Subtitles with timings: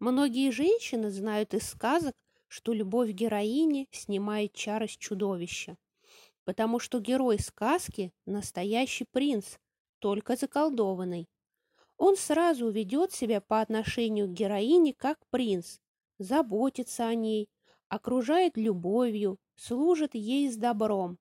[0.00, 2.14] Многие женщины знают из сказок,
[2.46, 5.76] что любовь героини снимает чары с чудовища,
[6.44, 9.56] потому что герой сказки– настоящий принц,
[9.98, 11.28] только заколдованный.
[11.96, 15.78] Он сразу ведет себя по отношению к героине как принц,
[16.20, 17.48] заботится о ней,
[17.88, 21.18] окружает любовью, служит ей с добром.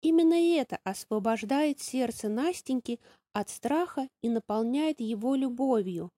[0.00, 3.00] Именно это освобождает сердце Настеньки
[3.32, 6.12] от страха и наполняет его любовью.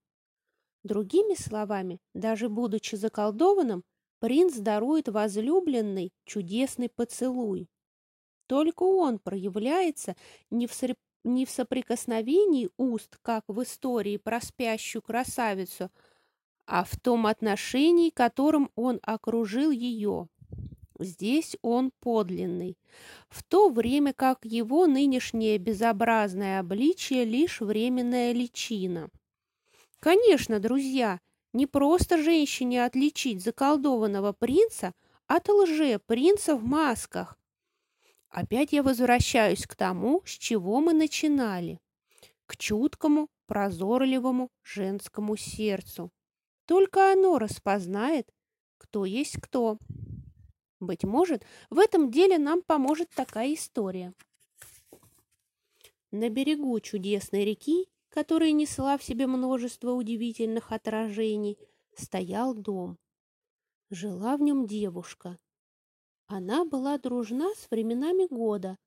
[0.85, 3.85] Другими словами, даже будучи заколдованным,
[4.21, 7.69] принц дарует возлюбленный чудесный поцелуй.
[8.47, 10.17] Только он проявляется
[10.51, 10.97] не в, среп...
[11.25, 15.91] не в соприкосновении уст, как в истории про спящую красавицу,
[16.67, 20.29] а в том отношении, которым он окружил ее.
[20.99, 22.77] Здесь он подлинный,
[23.29, 29.09] в то время как его нынешнее безобразное обличие лишь временная личина.
[30.01, 31.21] Конечно, друзья,
[31.53, 34.95] не просто женщине отличить заколдованного принца
[35.27, 37.39] от лже-принца в масках.
[38.29, 41.81] Опять я возвращаюсь к тому, с чего мы начинали,
[42.47, 46.13] к чуткому, прозорливому женскому сердцу.
[46.67, 48.31] Только оно распознает,
[48.77, 49.79] кто есть кто.
[50.79, 54.13] Быть может, в этом деле нам поможет такая история.
[56.13, 61.59] На берегу чудесной реки, которая несла в себе множество удивительных отражений,
[61.95, 62.99] стоял дом.
[63.91, 65.39] Жила в нем девушка.
[66.27, 68.79] Она была дружна с временами года,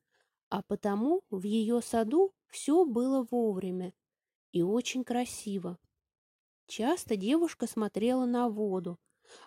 [0.49, 3.93] а потому в ее саду все было вовремя
[4.51, 5.79] и очень красиво.
[6.67, 8.99] Часто девушка смотрела на воду.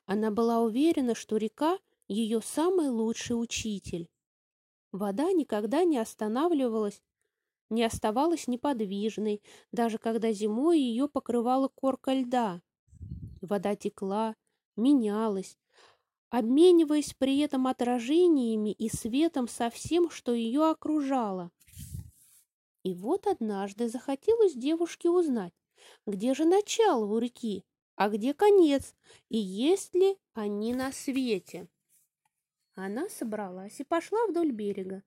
[0.07, 4.11] Она была уверена, что река– ее самый лучший учитель.
[4.93, 7.03] Вода никогда не останавливалась,
[7.75, 12.63] не оставалась неподвижной, даже когда зимой ее покрывала корка льда.
[13.43, 14.37] Вода текла,
[14.77, 15.59] менялась,
[16.31, 21.51] обмениваясь при этом отражениями и светом со всем, что ее окружало.
[22.83, 25.55] И вот однажды захотелось девушке узнать,
[26.07, 27.65] где же начало у реки,
[27.97, 28.95] а где конец,
[29.29, 31.69] и есть ли они на свете.
[32.75, 35.03] Она собралась и пошла вдоль берега.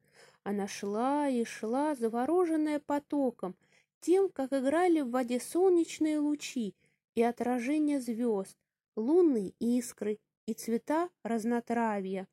[0.49, 3.53] Она шла и шла, завороженная потоком,
[3.99, 6.73] тем, как играли в воде солнечные лучи
[7.15, 8.55] и отражения звезд,
[8.95, 12.29] лунные искры и цвета разнотравья.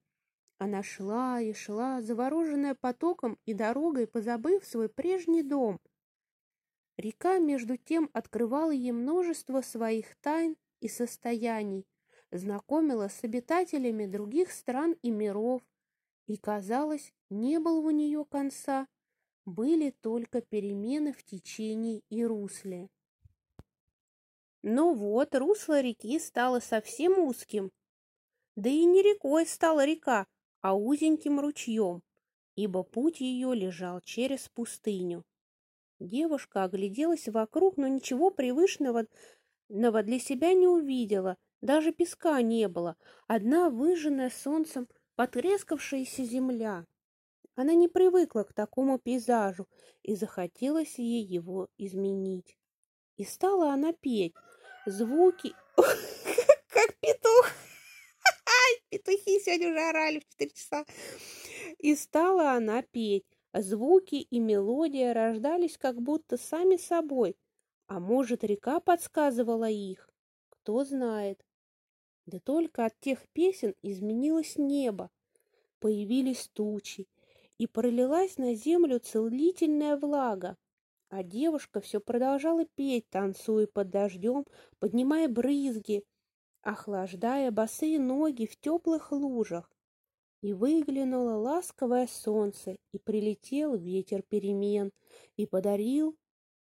[0.59, 5.81] Она шла и шла, завороженная потоком и дорогой, позабыв свой прежний дом—
[6.97, 11.85] Река, между тем, открывала ей множество своих тайн и состояний,
[12.31, 15.63] знакомила с обитателями других стран и миров,
[16.27, 18.87] и, казалось, не было у нее конца,
[19.45, 22.89] были только перемены в течении и русле.
[24.63, 27.71] Но вот русло реки стало совсем узким,
[28.57, 30.27] да и не рекой стала река,
[30.61, 32.03] а узеньким ручьем,
[32.55, 35.25] ибо путь ее лежал через пустыню.
[36.01, 39.07] Девушка огляделась вокруг, но ничего привычного
[39.69, 41.37] для себя не увидела.
[41.61, 42.97] Даже песка не было.
[43.27, 46.87] Одна выжженная солнцем потрескавшаяся земля.
[47.57, 49.69] Она не привыкла к такому пейзажу,
[50.03, 52.57] и захотелось ей его изменить.
[53.17, 54.35] И стала она петь.
[54.87, 55.55] Звуки...
[56.69, 57.51] Как петух!
[58.95, 60.85] Петухи сегодня уже орали в четыре часа.
[61.79, 63.25] И стала она петь.
[63.53, 67.37] Звуки и мелодия рождались как будто сами собой,
[67.87, 70.09] а может, река подсказывала их,
[70.49, 71.45] кто знает.
[72.27, 75.11] Да только от тех песен изменилось небо,
[75.79, 77.07] появились тучи,
[77.59, 80.57] и пролилась на землю целительная влага,
[81.09, 84.47] а девушка все продолжала петь, танцуя под дождем,
[84.79, 86.05] поднимая брызги,
[86.63, 89.71] охлаждая босые ноги в теплых лужах.
[90.41, 94.91] И выглянуло ласковое солнце, и прилетел ветер перемен,
[95.37, 96.17] и подарил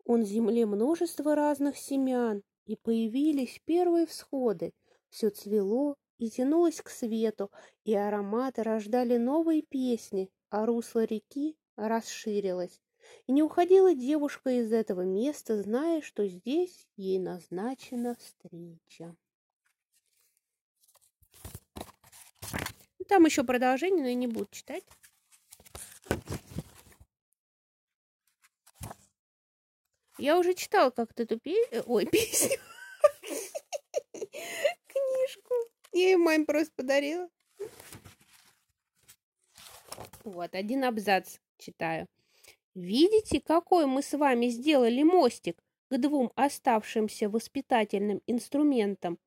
[0.05, 4.73] он земле множество разных семян, и появились первые всходы,
[5.11, 7.51] все цвело и тянулось к свету,
[7.85, 12.81] и ароматы рождали новые песни, а русло реки расширилось.
[13.27, 19.17] И не уходила девушка из этого места, зная, что здесь ей назначена встреча.
[23.09, 24.85] Там еще продолжение, но я не буду читать.
[30.19, 31.79] Я уже читала как-то эту песню.
[31.79, 32.59] Э, ой, песню.
[35.99, 37.29] Я ее маме просто подарила.
[40.25, 42.07] Вот, один абзац читаю.
[42.75, 49.19] Видите, какой мы с вами сделали мостик к двум оставшимся воспитательным инструментам?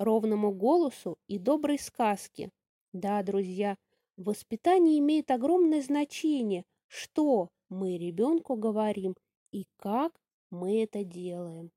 [0.00, 2.50] ровному голосу и доброй сказке.
[2.92, 3.76] Да, друзья,
[4.16, 9.14] воспитание имеет огромное значение, что мы ребенку говорим
[9.52, 10.18] и как
[10.50, 11.70] мы это делаем.